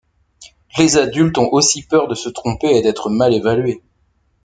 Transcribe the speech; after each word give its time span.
Les 0.79 0.97
adultes 0.97 1.37
ont 1.37 1.49
aussi 1.51 1.83
peur 1.83 2.07
de 2.07 2.15
se 2.15 2.27
tromper 2.27 2.75
et 2.75 2.81
d’être 2.81 3.11
mal 3.11 3.35
évalués. 3.35 3.83